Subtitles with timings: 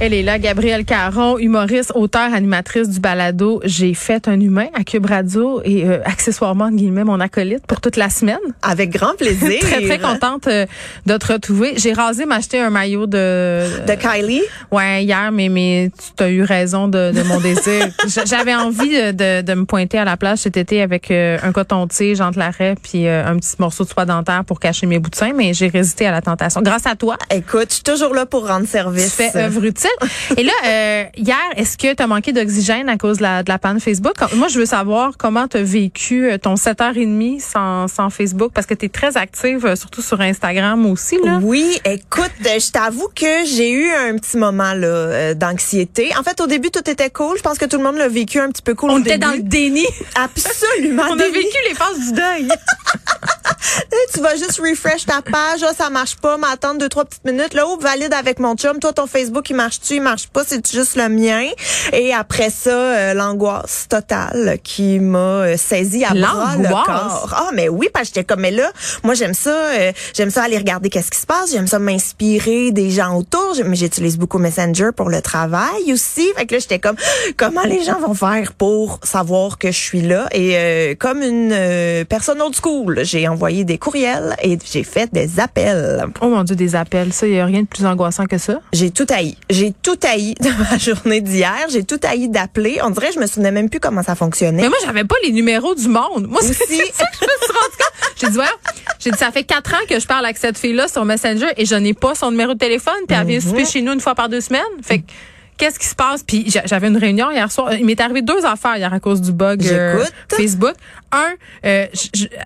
[0.00, 4.84] Elle est là, Gabrielle Caron, humoriste, auteure, animatrice du balado J'ai fait un humain à
[4.84, 8.38] Cube Radio et euh, accessoirement, guillemets, mon acolyte pour toute la semaine.
[8.62, 9.58] Avec grand plaisir.
[9.60, 10.66] très, très contente euh,
[11.06, 11.74] de te retrouver.
[11.78, 13.64] J'ai rasé m'acheter un maillot de...
[13.88, 14.42] De Kylie?
[14.70, 17.88] Ouais, hier, mais, mais tu as eu raison de, de mon désir.
[18.24, 22.20] J'avais envie de, de, me pointer à la plage cet été avec euh, un coton-tige
[22.20, 25.32] entre l'arrêt puis un petit morceau de soie dentaire pour cacher mes bouts de sein,
[25.34, 26.62] mais j'ai résisté à la tentation.
[26.62, 27.16] Grâce à toi.
[27.34, 29.16] Écoute, je suis toujours là pour rendre service.
[29.16, 29.87] Tu fais œuvre utile.
[30.36, 33.48] Et là, euh, hier, est-ce que tu as manqué d'oxygène à cause de la, de
[33.48, 34.14] la panne Facebook?
[34.34, 38.66] Moi, je veux savoir comment tu as vécu euh, ton 7h30 sans, sans Facebook parce
[38.66, 41.18] que tu es très active, euh, surtout sur Instagram aussi.
[41.22, 41.40] Là.
[41.42, 46.10] Oui, écoute, je t'avoue que j'ai eu un petit moment là d'anxiété.
[46.18, 47.36] En fait, au début, tout était cool.
[47.36, 48.90] Je pense que tout le monde l'a vécu un petit peu cool.
[48.90, 49.86] On était dans le déni.
[50.14, 51.04] Absolument.
[51.10, 52.48] On a vécu les phases du deuil.
[54.14, 57.54] tu vas juste refresh ta page, là, ça marche pas, m'attendre deux trois petites minutes.
[57.54, 58.78] Là, oh, valide avec mon chum.
[58.78, 61.46] Toi, ton Facebook, il marche-tu, il marche pas, c'est juste le mien.
[61.92, 67.34] Et après ça, euh, l'angoisse totale qui m'a euh, saisi à bras le corps.
[67.36, 68.70] Ah, mais oui, parce que j'étais comme, mais là,
[69.02, 72.70] moi, j'aime ça, euh, j'aime ça aller regarder qu'est-ce qui se passe, j'aime ça m'inspirer
[72.72, 73.54] des gens autour.
[73.64, 76.28] Mais j'utilise beaucoup Messenger pour le travail aussi.
[76.36, 76.96] Fait que là, j'étais comme,
[77.36, 80.28] comment les gens vont faire pour savoir que je suis là?
[80.32, 86.04] Et comme une personne old school, j'ai envoyé des courriels et j'ai fait des appels.
[86.20, 87.12] Oh mon Dieu, des appels.
[87.12, 88.60] Ça, il n'y a rien de plus angoissant que ça.
[88.72, 89.36] J'ai tout haï.
[89.48, 91.66] J'ai tout haï de ma journée d'hier.
[91.70, 92.78] J'ai tout haï d'appeler.
[92.82, 94.62] On dirait que je me souvenais même plus comment ça fonctionnait.
[94.62, 96.26] Mais moi, j'avais pas les numéros du monde.
[96.28, 98.16] Moi, c'est ça que je me suis rendu compte.
[98.20, 98.44] J'ai dit, ouais,
[98.98, 101.64] j'ai dit, ça fait quatre ans que je parle avec cette fille-là sur Messenger et
[101.64, 102.94] je n'ai pas son numéro de téléphone.
[103.06, 103.66] Puis elle vient souper mhm.
[103.66, 104.62] chez nous une fois par deux semaines.
[104.82, 105.04] Fait que,
[105.58, 106.22] qu'est-ce qui se passe?
[106.22, 107.74] Puis j'avais une réunion hier soir.
[107.74, 110.74] Il m'est arrivé deux affaires hier à cause du bug euh, Facebook.
[111.10, 111.34] Un,
[111.64, 111.86] euh,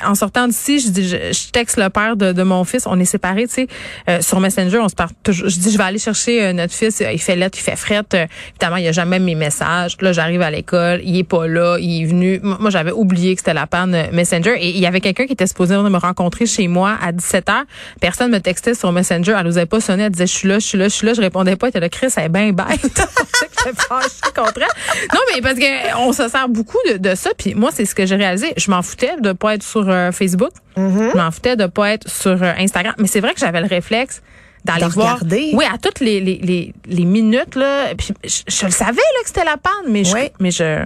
[0.05, 2.87] en sortant d'ici, je dis, je, texte le père de, de mon fils.
[2.87, 3.67] On est séparés, tu sais,
[4.09, 4.79] euh, sur Messenger.
[4.79, 5.49] On se parle toujours.
[5.49, 7.03] Je dis, je vais aller chercher notre fils.
[7.13, 8.15] Il fait lettre, il fait frette.
[8.15, 9.97] évidemment, il y a jamais mes messages.
[10.01, 11.01] Là, j'arrive à l'école.
[11.05, 11.77] Il est pas là.
[11.79, 12.41] Il est venu.
[12.43, 14.55] Moi, j'avais oublié que c'était la panne Messenger.
[14.59, 17.63] Et il y avait quelqu'un qui était supposé me rencontrer chez moi à 17 h
[18.01, 19.35] Personne me textait sur Messenger.
[19.39, 20.05] Elle n'osait pas sonner.
[20.05, 21.15] Elle disait, je suis là, je suis là, je suis là.
[21.15, 21.67] Je répondais pas.
[21.67, 23.02] Elle était là, Chris, elle est bien bête.
[23.67, 27.31] non, mais parce que on se sert beaucoup de, ça.
[27.37, 28.53] Puis moi, c'est ce que j'ai réalisé.
[28.57, 30.53] Je m'en foutais de pas être sur euh, Facebook.
[30.77, 31.13] Mm-hmm.
[31.13, 32.95] Je m'en foutais de pas être sur euh, Instagram.
[32.99, 34.23] Mais c'est vrai que j'avais le réflexe
[34.65, 35.15] d'aller voir.
[35.15, 35.51] Regarder.
[35.55, 37.57] Oui, à toutes les, les, les, minutes.
[37.57, 40.85] Là, puis je, le savais là, que c'était la panne, mais je, mais je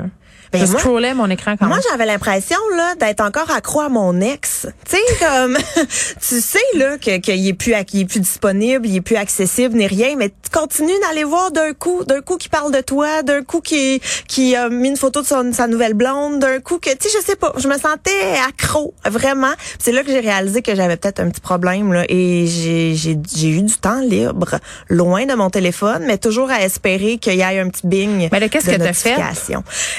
[0.52, 4.20] ben je scrollais mon écran quand Moi, j'avais l'impression là d'être encore accro à mon
[4.20, 4.66] ex.
[4.88, 5.58] Tu sais comme
[6.28, 9.76] tu sais là que qu'il est plus qu'il est plus disponible, il est plus accessible
[9.76, 13.22] ni rien, mais tu continues d'aller voir d'un coup, d'un coup qui parle de toi,
[13.22, 16.78] d'un coup qui qui a mis une photo de son, sa nouvelle blonde, d'un coup
[16.78, 18.10] que tu sais je sais pas, je me sentais
[18.48, 19.52] accro vraiment.
[19.78, 23.48] C'est là que j'ai réalisé que j'avais peut-être un petit problème là et j'ai j'ai
[23.48, 24.58] eu du temps libre
[24.88, 28.28] loin de mon téléphone, mais toujours à espérer qu'il y ait un petit bing.
[28.30, 29.16] Mais qu'est-ce que tu as fait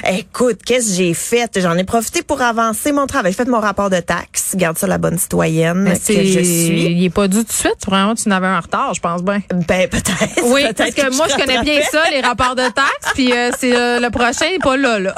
[0.05, 1.59] écoute, qu'est-ce que j'ai fait?
[1.59, 3.31] J'en ai profité pour avancer mon travail.
[3.31, 4.55] J'ai fait mon rapport de taxes.
[4.55, 6.91] Garde ça la bonne citoyenne que je suis.
[6.91, 7.85] Il est pas dû tout de suite.
[7.85, 9.41] Vraiment, tu n'avais un retard, je pense bien.
[9.51, 10.43] Ben, peut-être.
[10.45, 13.13] Oui, parce que, moi, je connais bien ça, les rapports de taxes.
[13.13, 15.15] Puis euh, c'est euh, le prochain, il n'est pas là, là.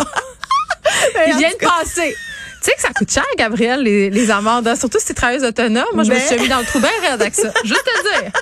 [1.28, 2.16] il vient de passer.
[2.62, 5.44] Tu sais que ça coûte cher, Gabriel, les, les amendes, surtout si tu es travailleuse
[5.44, 5.86] autonome.
[5.94, 7.52] Moi, je me suis mis dans le trou bien raide avec ça.
[7.64, 8.32] Juste te dire.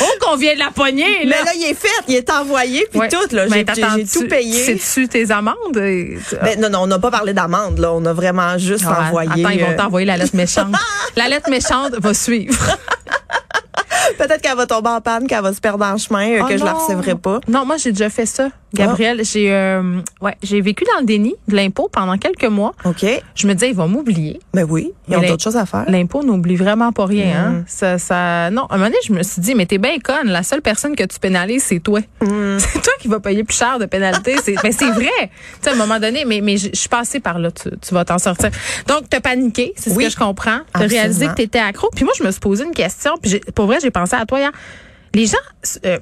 [0.00, 1.36] Oh, qu'on vient de la poignée, là.
[1.38, 3.46] Mais là, il est fait, il est envoyé, puis tout, là.
[3.48, 3.64] J'ai
[4.04, 4.78] tout payé.
[4.78, 5.56] C'est-tu tes amendes?
[5.72, 7.92] Ben, non, non, on n'a pas parlé d'amendes, là.
[7.92, 9.44] On a vraiment juste envoyé.
[9.44, 10.74] Attends, ils vont euh, t'envoyer la lettre méchante.
[11.16, 12.56] la lettre méchante va suivre.
[14.16, 16.64] Peut-être qu'elle va tomber en panne, qu'elle va se perdre en chemin, euh, que je
[16.64, 17.40] la recevrai pas.
[17.48, 18.48] Non, moi j'ai déjà fait ça.
[18.74, 22.74] Gabriel, j'ai euh, ouais, j'ai vécu dans le déni de l'impôt pendant quelques mois.
[22.84, 23.06] OK.
[23.34, 24.40] Je me disais ils vont m'oublier.
[24.54, 25.84] Mais ben oui, ils ont d'autres choses à faire.
[25.88, 27.50] L'impôt n'oublie vraiment pas rien hein.
[27.50, 27.64] Mm.
[27.66, 30.28] Ça ça non, à un moment donné, je me suis dit mais t'es bien conne,
[30.28, 32.00] la seule personne que tu pénalises c'est toi.
[32.20, 32.58] Mm.
[32.68, 35.06] C'est toi qui vas payer plus cher de pénalité, c'est mais c'est vrai.
[35.20, 35.28] Tu
[35.62, 38.04] sais à un moment donné mais mais je suis passée par là, tu, tu vas
[38.04, 38.50] t'en sortir.
[38.86, 40.60] Donc t'as paniqué, c'est ce que je comprends.
[40.72, 41.88] T'as réalisé que t'étais accro.
[41.94, 44.52] Puis moi je me suis posé une question, puis pour vrai, j'ai à toi hier.
[45.14, 45.38] Les gens
[45.84, 45.98] euh,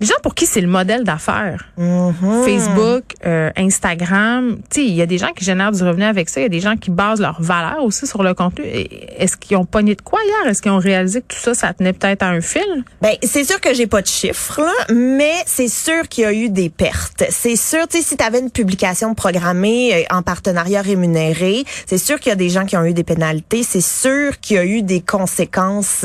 [0.00, 2.44] les gens pour qui c'est le modèle d'affaires, mm-hmm.
[2.44, 6.28] Facebook, euh, Instagram, tu sais, il y a des gens qui génèrent du revenu avec
[6.28, 8.64] ça, il y a des gens qui basent leur valeur aussi sur le contenu.
[8.66, 10.50] Est-ce qu'ils ont pogné de quoi hier?
[10.50, 12.84] Est-ce qu'ils ont réalisé que tout ça, ça tenait peut-être à un fil?
[13.02, 14.60] Ben, c'est sûr que j'ai pas de chiffres,
[14.92, 17.24] mais c'est sûr qu'il y a eu des pertes.
[17.30, 21.98] C'est sûr, tu sais, si tu avais une publication programmée euh, en partenariat rémunéré, c'est
[21.98, 23.62] sûr qu'il y a des gens qui ont eu des pénalités.
[23.62, 26.04] C'est sûr qu'il y a eu des conséquences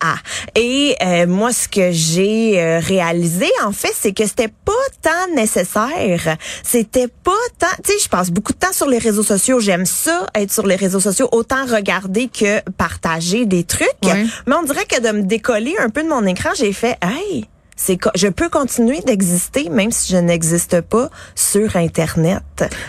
[0.00, 0.14] A.
[0.58, 5.34] Et euh, moi, ce que j'ai euh, réalisé, en fait, c'est que c'était pas tant
[5.34, 6.36] nécessaire.
[6.62, 7.66] C'était pas tant...
[7.84, 9.60] Tu sais, je passe beaucoup de temps sur les réseaux sociaux.
[9.60, 13.88] J'aime ça, être sur les réseaux sociaux, autant regarder que partager des trucs.
[14.04, 14.26] Ouais.
[14.46, 17.46] Mais on dirait que de me décoller un peu de mon écran, j'ai fait, hey,
[17.76, 22.42] c'est je peux continuer d'exister même si je n'existe pas sur Internet.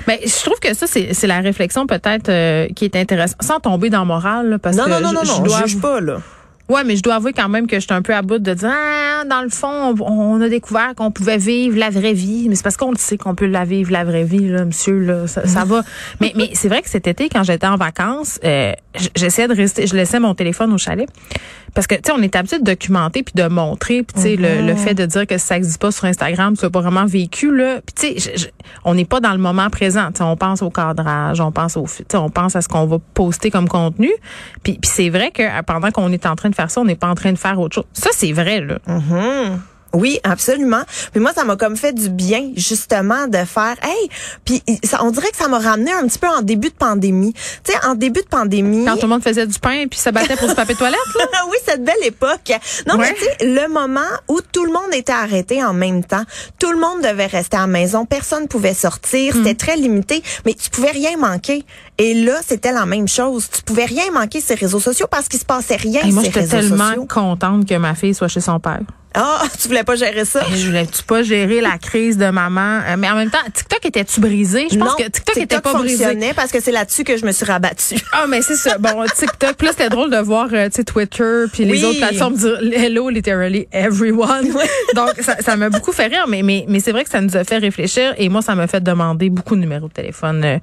[0.06, 3.60] Ben, je trouve que ça, c'est c'est la réflexion peut-être euh, qui est intéressante, sans
[3.62, 5.62] tomber dans le moral, là, parce Non, que non, non, je, non, je non, dois
[5.62, 6.18] je juge pas, là.
[6.71, 8.71] Ouais, mais je dois avouer quand même que j'étais un peu à bout de dire,
[8.71, 12.47] ah, dans le fond, on, on a découvert qu'on pouvait vivre la vraie vie.
[12.47, 14.97] Mais c'est parce qu'on le sait qu'on peut la vivre, la vraie vie, là, monsieur,
[14.97, 15.81] là, ça, ça va.
[16.21, 18.71] Mais, mais c'est vrai que cet été, quand j'étais en vacances, euh,
[19.18, 21.09] j'essayais de rester, je laissais mon téléphone au chalet.
[21.73, 24.03] Parce que, tu sais, on est habitué de documenter puis de montrer.
[24.03, 26.63] Puis, tu sais, le, le fait de dire que ça existe pas sur Instagram, tu
[26.63, 27.79] l'as pas vraiment vécu, là.
[27.85, 28.51] Puis, tu sais,
[28.83, 30.07] on n'est pas dans le moment présent.
[30.12, 32.62] Tu sais, on pense au cadrage, on pense au, fi- tu sais, on pense à
[32.62, 34.09] ce qu'on va poster comme contenu.
[34.63, 36.85] Puis, puis c'est vrai que euh, pendant qu'on est en train de faire ça, on
[36.85, 37.85] n'est pas en train de faire autre chose.
[37.94, 38.79] Ça, c'est vrai, là.
[39.93, 40.81] Oui, absolument.
[41.11, 44.09] Puis moi, ça m'a comme fait du bien, justement, de faire, hey,
[44.45, 47.33] puis ça, on dirait que ça m'a ramené un petit peu en début de pandémie.
[47.63, 48.85] Tu sais, en début de pandémie.
[48.85, 51.25] Quand tout le monde faisait du pain puis se battait pour du papier toilette, là?
[51.51, 52.51] oui, cette belle époque.
[52.88, 53.09] Non, Ouais.
[53.11, 56.23] mais tu sais, le moment où tout le monde était arrêté en même temps,
[56.59, 59.38] tout le monde devait rester à la maison, personne pouvait sortir, Hmm.
[59.43, 61.65] c'était très limité, mais tu pouvais rien manquer.
[61.97, 63.47] Et là, c'était la même chose.
[63.53, 66.23] Tu pouvais rien manquer sur les réseaux sociaux parce qu'il se passait rien Et moi,
[66.23, 67.05] j'étais tellement sociaux.
[67.07, 68.79] contente que ma fille soit chez son père.
[69.13, 70.42] Ah, tu voulais pas gérer ça?
[70.54, 72.80] Je voulais-tu pas gérer la crise de maman?
[72.88, 74.68] Euh, mais en même temps, TikTok était-tu brisé?
[74.72, 76.04] Je pense non, que TikTok, était pas brisé.
[76.06, 77.96] fonctionnait parce que c'est là-dessus que je me suis rabattue.
[78.13, 78.78] Ah, mais c'est ça.
[78.78, 79.56] Bon, TikTok.
[79.56, 81.86] Plus c'était drôle de voir, euh, tu sais, Twitter puis les Oui.
[81.86, 84.54] autres plateformes dire hello, literally everyone.
[84.96, 87.36] Donc, ça, ça m'a beaucoup fait rire, mais, mais, mais c'est vrai que ça nous
[87.36, 90.44] a fait réfléchir et moi, ça m'a fait demander beaucoup de numéros de téléphone.
[90.46, 90.58] Euh,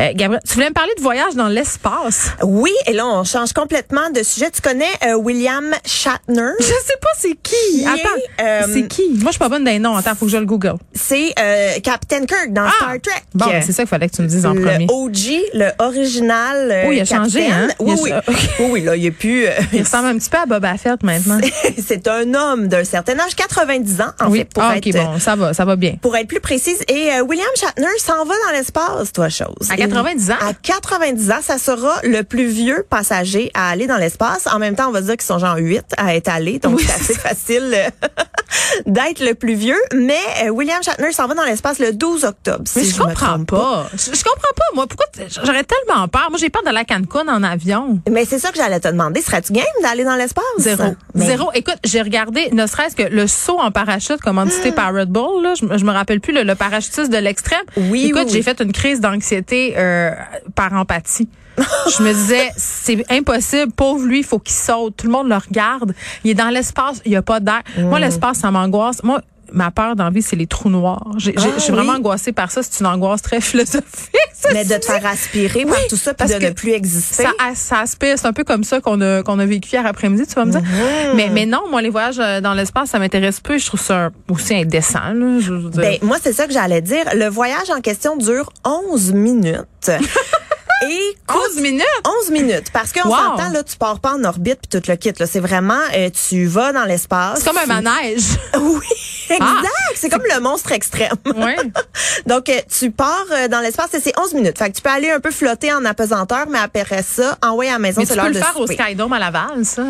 [0.00, 2.30] euh, Gabriel, tu voulais me parler de voyage dans l'espace?
[2.42, 4.50] Oui, et là, on change complètement de sujet.
[4.50, 6.50] Tu connais euh, William Shatner?
[6.60, 7.85] Je sais pas c'est qui.
[7.86, 9.02] Attends, euh, c'est qui?
[9.10, 9.96] Moi, je suis pas bonne des noms.
[9.96, 10.74] Attends, faut que je le google.
[10.94, 13.12] C'est euh, Captain Kirk dans Star Trek.
[13.16, 13.20] Ah!
[13.34, 14.86] Bon, ben, c'est ça qu'il fallait que tu me dises en le premier.
[14.88, 15.16] OG,
[15.54, 16.70] le original.
[16.70, 17.68] euh, Oh, il a changé, hein?
[17.80, 18.12] Oui, oui.
[18.12, 18.34] a- oui,
[18.70, 19.46] oui, là, il est plus.
[19.72, 21.38] Il ressemble un petit peu à Boba Fett maintenant.
[21.86, 24.38] c'est un homme d'un certain âge, 90 ans, en oui.
[24.38, 24.86] fait, pour ah, être.
[24.86, 25.94] ok, bon, ça va, ça va bien.
[26.00, 26.78] Pour être plus précise.
[26.88, 29.68] Et William Shatner s'en va dans l'espace, toi, chose.
[29.70, 30.34] À 90 ans?
[30.40, 34.46] À 90 ans, ça sera le plus vieux passager à aller dans l'espace.
[34.46, 36.84] En même temps, on va dire qu'ils sont genre 8 à être allés, donc Oui,
[36.86, 37.75] c'est assez facile
[38.86, 39.76] d'être le plus vieux.
[39.94, 42.64] Mais euh, William Shatner s'en va dans l'espace le 12 octobre.
[42.76, 43.86] Mais je je comprends pas.
[43.92, 44.86] Je, je comprends pas, moi.
[44.86, 45.06] Pourquoi
[45.44, 46.26] j'aurais tellement peur?
[46.30, 48.00] Moi, j'ai peur de la Cancun en avion.
[48.10, 49.20] Mais c'est ça que j'allais te demander.
[49.22, 50.44] Serais-tu game d'aller dans l'espace?
[50.58, 50.94] Zéro.
[51.14, 51.50] Mais- Zéro.
[51.54, 55.54] Écoute, j'ai regardé, ne serait-ce que le saut en parachute commandité par Red Bull, là,
[55.58, 57.60] je, me- je me rappelle plus, le, le parachutiste de l'extrême.
[57.76, 58.42] Oui, Écoute, oui, j'ai oui.
[58.42, 60.10] fait une crise d'anxiété euh,
[60.54, 61.28] par empathie.
[61.58, 64.96] Je me disais, c'est impossible, pauvre lui, il faut qu'il saute.
[64.96, 65.94] Tout le monde le regarde.
[66.24, 67.62] Il est dans l'espace, il y a pas d'air.
[67.78, 67.82] Mm.
[67.88, 69.02] Moi, l'espace, ça m'angoisse.
[69.02, 69.20] Moi,
[69.52, 71.12] ma peur d'envie, c'est les trous noirs.
[71.18, 72.62] J'ai- Ah, Je suis vraiment angoissée par ça.
[72.64, 74.10] C'est une angoisse très philosophique.
[74.34, 76.72] ça, Mais de te faire aspirer par tout ça puis parce de que ne plus
[76.72, 77.22] exister.
[77.22, 78.18] Ça, ça aspire.
[78.18, 80.50] C'est un peu comme ça qu'on a, qu'on a vécu hier après-midi, tu vas me
[80.50, 80.60] dire.
[80.60, 81.14] Mm-hmm.
[81.14, 83.56] Mais, mais non, moi, les voyages euh, dans l'espace, ça m'intéresse peu.
[83.56, 85.38] Je trouve ça aussi indécent, là.
[85.40, 85.80] Je veux dire.
[85.80, 87.04] Ben, moi, c'est ça que j'allais dire.
[87.14, 89.62] Le voyage en question dure 11 minutes.
[90.82, 91.84] Et coûte 11 minutes?
[92.24, 92.70] 11 minutes.
[92.72, 93.16] Parce qu'on Wow.
[93.16, 95.26] s'entend, là, tu pars pas en orbite puis tout le kit, là.
[95.26, 97.38] C'est vraiment, euh, tu vas dans l'espace.
[97.40, 98.24] C'est comme un manège.
[98.60, 98.86] Oui,
[99.30, 99.40] exact.
[99.40, 99.92] Ah.
[99.94, 101.12] c'est comme le monstre extrême.
[101.36, 101.56] ouais.
[102.26, 104.58] Donc, euh, tu pars euh, dans l'espace et c'est 11 minutes.
[104.58, 107.74] Fait que tu peux aller un peu flotter en apesanteur, mais après ça, envoyer à
[107.74, 108.66] la maison, Mais c'est tu peux l'heure le de faire au.
[108.66, 109.82] Skydome à Laval, ça.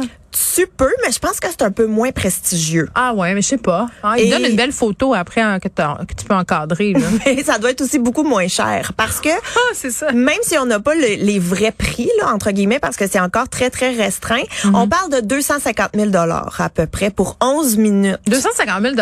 [0.55, 2.89] Tu peux, mais je pense que c'est un peu moins prestigieux.
[2.95, 3.87] Ah ouais, mais je sais pas.
[4.03, 6.93] Ah, il Et- donne une belle photo après hein, que, tu peux encadrer.
[6.93, 7.01] Là.
[7.27, 10.13] Mais ça doit être aussi beaucoup moins cher parce que ah, ça.
[10.13, 13.21] même si on n'a pas le- les vrais prix là entre guillemets parce que c'est
[13.21, 14.75] encore très très restreint, Mhm.
[14.75, 18.19] on parle de 250 000 dollars à peu près pour 11 minutes.
[18.27, 18.95] 250 000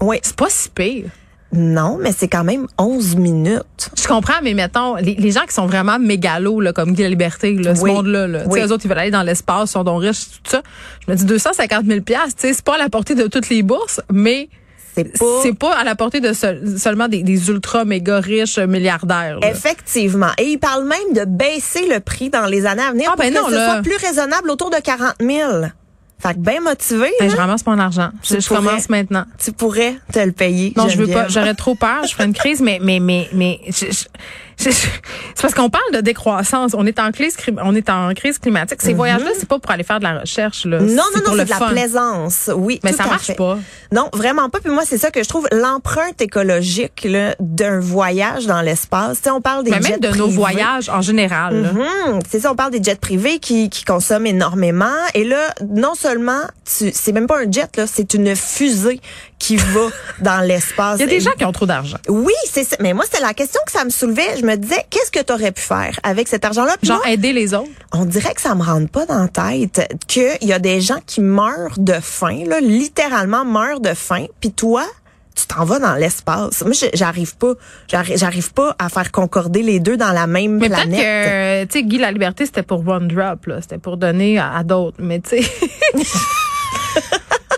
[0.00, 1.04] Oui, C'est pas si pire.
[1.52, 3.90] Non, mais c'est quand même 11 minutes.
[4.00, 7.08] Je comprends, mais mettons, les, les gens qui sont vraiment mégalos, là, comme Guy la
[7.08, 8.60] Liberté, là, ce monde-là, là, Oui.
[8.60, 10.62] eux autres, ils veulent aller dans l'espace, sont donc riches, tout ça.
[11.06, 13.62] Je me dis 250 000 tu sais, c'est pas à la portée de toutes les
[13.64, 14.48] bourses, mais
[14.94, 19.38] C'est pas à la portée de seul- seulement des, des ultra méga riches milliardaires.
[19.40, 19.48] là.
[19.50, 20.30] Effectivement.
[20.38, 23.24] Et il parle même de baisser le prix dans les années à venir Ah, pour
[23.24, 23.72] ben que non, ce là.
[23.72, 25.66] soit plus raisonnable autour de 40 000.
[26.22, 28.10] Fait que bien motivé, là, je ramasse mon argent.
[28.22, 28.60] Je, Tu je pourrais.
[28.60, 29.24] commence maintenant.
[29.42, 30.72] tu pourrais te le payer.
[30.76, 31.28] Non, je veux pas.
[31.28, 32.04] J'aurais trop peur.
[32.06, 34.04] Je ferais une crise, mais mais mais mais je, je,
[34.60, 36.72] C'est parce qu'on parle de décroissance.
[36.76, 38.82] On est en crise, on est en crise climatique.
[38.82, 40.66] Ces voyages-là, c'est pas pour aller faire de la recherche.
[40.66, 40.80] Là.
[40.80, 42.50] Non, non, non, c'est de la plaisance.
[42.54, 43.34] Oui, Mais tout ça marche fait.
[43.34, 43.58] pas.
[43.92, 44.60] Non, vraiment pas.
[44.60, 49.20] Puis moi, c'est ça que je trouve l'empreinte écologique là, d'un voyage dans l'espace.
[49.32, 51.62] On parle des Mais jets même de nos voyages en général.
[51.62, 51.72] là.
[51.72, 52.20] Mhm.
[52.28, 54.86] C'est ça, on parle des jets privés qui, qui consomment énormément.
[55.14, 59.00] Et là, non seulement, tu, c'est même pas un jet, là, c'est une fusée
[59.40, 59.88] qui va
[60.20, 60.98] dans l'espace.
[60.98, 61.96] Il y a des gens qui ont trop d'argent.
[62.08, 62.76] Oui, c'est ça.
[62.78, 64.36] Mais moi, c'est la question que ça me soulevait.
[64.38, 66.76] Je me disais, qu'est-ce que tu aurais pu faire avec cet argent-là?
[66.82, 67.70] Genre moi, aider les autres.
[67.92, 70.98] on dirait que ça me rentre pas dans la tête qu'il y a des gens
[71.06, 74.26] qui meurent de faim, là, littéralement meurent de faim.
[74.40, 74.84] Puis toi,
[75.34, 76.60] tu t'en vas dans l'espace.
[76.62, 77.54] Moi, j'arrive pas,
[77.88, 81.00] j'arrive pas à faire concorder les deux dans la même Mais peut-être planète.
[81.00, 83.62] que, tu sais, Guy La Liberté, c'était pour one drop, là.
[83.62, 84.98] C'était pour donner à, à d'autres.
[85.00, 85.50] Mais tu sais.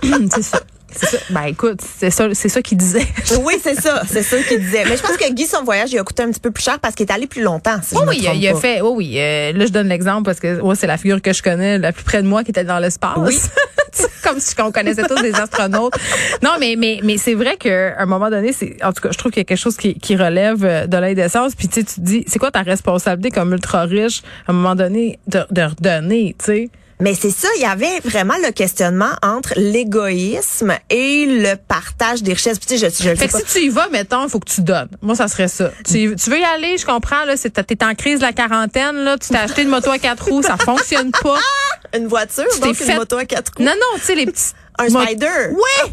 [0.35, 0.61] c'est ça.
[0.95, 1.19] C'est ça.
[1.31, 3.07] Ben écoute, c'est ça, c'est ça qu'il disait.
[3.45, 4.85] Oui, c'est ça, c'est ça qu'il disait.
[4.87, 6.79] Mais je pense que Guy, son voyage, il a coûté un petit peu plus cher
[6.81, 7.79] parce qu'il est allé plus longtemps.
[7.83, 8.81] Si je me oui, il a, il fait.
[8.83, 11.43] Oh oui, euh, là je donne l'exemple parce que ouais, c'est la figure que je
[11.43, 13.17] connais la plus près de moi qui était dans l'espace.
[13.17, 13.39] Oui.
[14.23, 15.95] Comme si on connaissait tous des astronautes.
[16.43, 19.19] Non, mais mais mais c'est vrai qu'à un moment donné, c'est en tout cas, je
[19.19, 21.55] trouve qu'il y a quelque chose qui, qui relève euh, de l'indécence.
[21.55, 24.55] Puis tu sais, tu te dis, c'est quoi ta responsabilité comme ultra riche à un
[24.55, 26.71] moment donné de, de redonner, tu sais?
[27.03, 32.33] Mais c'est ça, il y avait vraiment le questionnement entre l'égoïsme et le partage des
[32.33, 32.59] richesses.
[32.59, 33.39] Puis tu sais, je, je Fait que pas.
[33.41, 34.89] si tu y vas, mettons, il faut que tu donnes.
[35.03, 35.71] Moi, ça serait ça.
[35.85, 38.97] Tu, tu veux y aller, je comprends, là, c'est, t'es en crise de la quarantaine,
[38.97, 41.39] là, tu t'es acheté une moto à quatre roues, ça fonctionne pas.
[41.95, 43.65] Une voiture, t'es donc fait- une moto à quatre roues.
[43.65, 44.53] Non, non, tu sais, les petits.
[44.79, 45.27] Un mo- spider.
[45.51, 45.93] Ouais!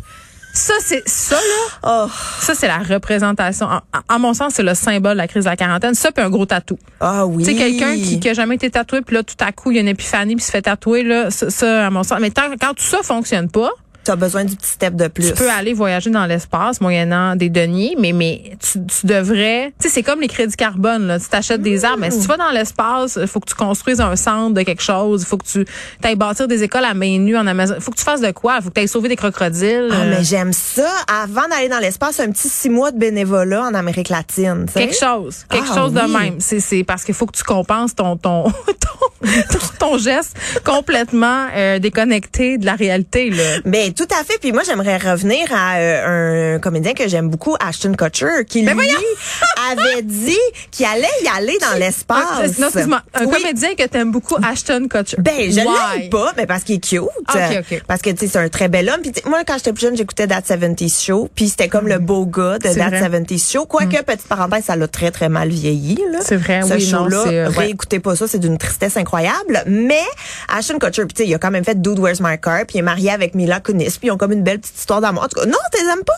[0.53, 2.11] Ça, c'est, ça, là, Oh.
[2.41, 3.67] ça, c'est la représentation.
[4.09, 5.93] En, mon sens, c'est le symbole de la crise de la quarantaine.
[5.93, 6.77] Ça, puis un gros tatou.
[6.99, 7.45] Ah oui.
[7.45, 9.77] Sais, quelqu'un qui, qui a jamais été tatoué, puis là, tout à coup, il y
[9.77, 12.19] a une épiphanie, puis se fait tatouer, là, ça, ça, à mon sens.
[12.19, 13.69] Mais tant, quand tout ça fonctionne pas,
[14.03, 15.27] T'as besoin du petit step de plus.
[15.27, 19.87] tu peux aller voyager dans l'espace moyennant des deniers, mais mais tu, tu devrais, tu
[19.87, 22.37] sais c'est comme les crédits carbone là, tu t'achètes des arbres, mais si tu vas
[22.37, 25.45] dans l'espace, il faut que tu construises un centre de quelque chose, il faut que
[25.45, 25.65] tu
[26.03, 28.31] ailles bâtir des écoles à main nue en Amazon, il faut que tu fasses de
[28.31, 29.89] quoi, il faut que tu ailles sauver des crocodiles.
[29.91, 30.89] Ah, mais j'aime ça.
[31.07, 34.65] Avant d'aller dans l'espace, un petit six mois de bénévolat en Amérique latine.
[34.67, 36.35] tu quelque chose, quelque Ah, chose de même.
[36.39, 38.45] C'est c'est parce qu'il faut que tu compenses ton ton
[39.21, 43.43] ton, ton geste complètement euh, déconnecté de la réalité là.
[43.65, 44.37] Ben tout à fait.
[44.39, 48.69] Puis moi, j'aimerais revenir à euh, un comédien que j'aime beaucoup, Ashton Kutcher, qui lui
[49.71, 50.37] avait dit
[50.71, 52.23] qu'il allait y aller dans l'espace.
[52.37, 53.33] Un- non, excuse-moi, un Oui.
[53.33, 55.17] comédien que t'aimes beaucoup, Ashton Kutcher.
[55.19, 57.01] Ben, je l'aime pas, mais parce qu'il est cute.
[57.27, 57.83] Ah, ok, ok.
[57.87, 59.01] Parce que, tu sais, c'est un très bel homme.
[59.01, 61.29] Puis, moi, quand j'étais plus jeune, j'écoutais That 70s Show.
[61.35, 63.09] Puis, c'était comme le beau gars de That vrai.
[63.09, 63.23] Mm.
[63.25, 63.65] 70s Show.
[63.65, 66.19] Quoique, petite parenthèse, ça l'a très, très mal vieilli, là.
[66.21, 67.57] C'est vrai, Ce oui, show-là, euh, ouais.
[67.57, 69.61] réécoutez pas ça, c'est d'une tristesse incroyable.
[69.65, 69.99] Mais,
[70.47, 72.59] Ashton Kutcher, puis, tu sais, il a quand même fait Dude, Where's My Car?
[72.65, 73.78] Puis, il est marié avec Mila Kunis.
[73.85, 75.23] Puis, ils ont comme une belle petite histoire d'amour.
[75.23, 76.13] En tout cas, non, t'es aimes pas?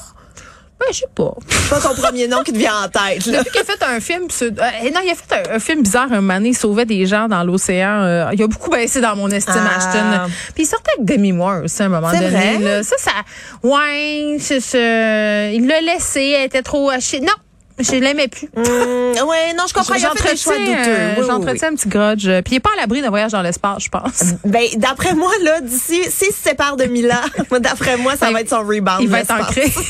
[0.79, 1.35] Ben, je sais pas.
[1.47, 3.37] C'est pas ton premier nom qui te vient en tête, là.
[3.43, 4.49] Depuis qu'il a fait un film, euh,
[4.91, 7.27] non, il a fait un, un film bizarre un moment donné, il sauvait des gens
[7.27, 8.01] dans l'océan.
[8.01, 9.77] euh, il a beaucoup baissé dans mon estime, Ah.
[9.77, 10.33] Ashton.
[10.55, 12.29] Puis il sortait avec Demi Moore aussi à un moment donné.
[12.31, 12.57] vrai?
[12.57, 12.81] Là.
[12.81, 13.11] Ça, ça,
[13.61, 17.19] ouais, il l'a laissé, elle était trop hachée.
[17.19, 17.27] Non,
[17.83, 18.49] je l'aimais plus.
[18.55, 19.95] Hum, ouais, non, je comprends.
[19.95, 20.89] Il a fait des choix J'entretiens, douteux.
[20.91, 21.27] euh, Oui, oui, oui.
[21.27, 22.25] j'entretiens un petit grudge.
[22.43, 24.33] Puis il est pas à l'abri d'un voyage dans l'espace, je pense.
[24.45, 27.21] Ben, d'après moi, là, d'ici, s'il se sépare de Mila,
[27.59, 29.01] d'après moi, ça Ben, va être son rebound.
[29.01, 29.71] Il va être ancré.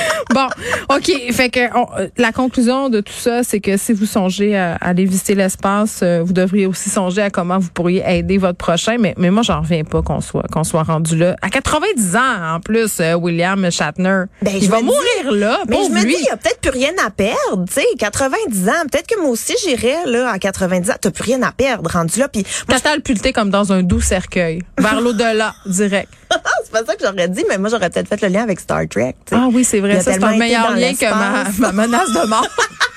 [0.34, 0.46] bon,
[0.94, 1.10] OK.
[1.32, 4.74] Fait que on- euh, la conclusion de tout ça, c'est que si vous songez à,
[4.74, 8.58] à aller visiter l'espace, euh, vous devriez aussi songer à comment vous pourriez aider votre
[8.58, 8.96] prochain.
[8.98, 11.36] Mais, mais moi, j'en reviens pas qu'on soit qu'on soit rendu là.
[11.42, 14.24] À 90 ans, en plus, euh, William Shatner.
[14.42, 15.60] Ben, il je va mourir là.
[15.68, 16.14] Mais je pauvre me lui.
[16.14, 18.72] dis, il y a peut-être plus rien à perdre, tu sais, 90 ans.
[18.90, 20.94] Peut-être que moi aussi, j'irais, là, à 90 ans.
[21.00, 22.28] T'as plus rien à perdre, rendu là.
[22.28, 24.62] Puis, moi, Catapulté comme dans un doux cercueil.
[24.78, 26.08] Vers l'au-delà, direct.
[26.64, 28.82] c'est pas ça que j'aurais dit, mais moi, j'aurais peut-être fait le lien avec Star
[28.88, 29.14] Trek.
[29.30, 30.00] Ah oui, c'est vrai.
[30.00, 32.46] Ça, c'est un meilleur lien que ma menace de mort.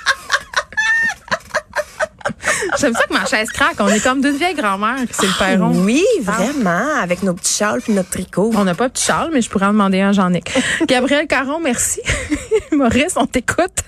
[2.82, 3.76] J'aime ça que ma chaise craque.
[3.80, 5.72] On est comme deux vieilles grand-mères, c'est le perron.
[5.84, 8.52] Oui, vraiment, avec nos petits châles puis notre tricot.
[8.56, 10.42] On n'a pas de petit Charles, mais je pourrais en demander un, j'en ai.
[10.88, 12.02] Gabriel Caron, merci.
[12.72, 13.84] Maurice, on t'écoute.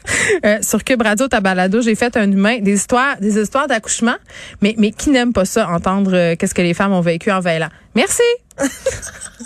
[0.46, 4.16] Euh, sur Cube Radio, ta balado, j'ai fait un humain, des histoires, des histoires d'accouchement,
[4.62, 7.40] mais, mais qui n'aime pas ça, entendre euh, qu'est-ce que les femmes ont vécu en
[7.40, 7.70] veillant.
[7.96, 8.22] Merci.